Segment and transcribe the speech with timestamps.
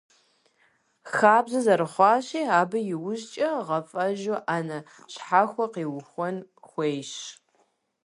[1.13, 4.79] Хабзэ зэрыхъуащи, абы иужькӀэ гъэфӀэжу Ӏэнэ
[5.11, 6.35] щхьэхуэ къиухуэн
[6.69, 7.11] хуейщ.